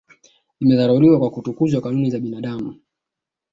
zimedharauliwa 0.59 1.19
na 1.19 1.29
kutukuza 1.29 1.81
kanuni 1.81 2.11
za 2.11 2.17
kibinadamu 2.17 2.75